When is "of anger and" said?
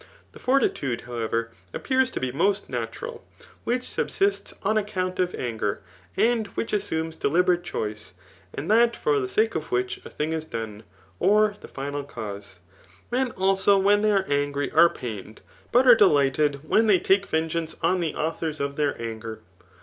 5.19-6.47